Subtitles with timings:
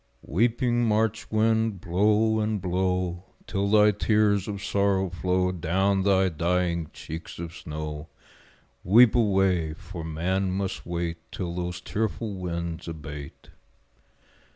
[0.25, 6.89] Weeping March wind, blow and blow Till thy tears of sorrow flow Down thy dying
[6.91, 8.09] cheeks of snow
[8.83, 9.75] Weep away!
[9.75, 13.51] for man must wait Till those tearful winds abate.